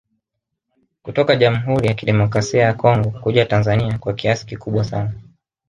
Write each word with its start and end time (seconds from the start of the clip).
Kutoka 1.03 1.35
jamhuri 1.35 1.87
ya 1.87 1.93
kidemokrasi 1.93 2.57
ya 2.57 2.73
Congo 2.73 3.09
kuja 3.11 3.45
Tanzania 3.45 3.97
kwa 3.97 4.13
kiasi 4.13 4.45
kikubwa 4.45 4.83
sana 4.83 5.13